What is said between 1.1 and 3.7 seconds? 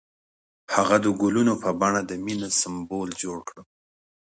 ګلونه په بڼه د مینې سمبول جوړ کړ.